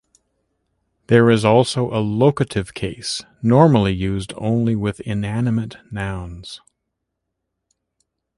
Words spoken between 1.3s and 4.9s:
also a locative case, normally used only